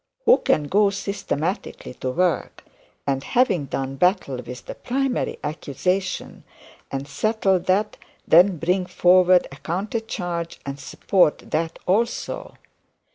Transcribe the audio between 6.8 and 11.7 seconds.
and settled that, then bring forward a counter charge and support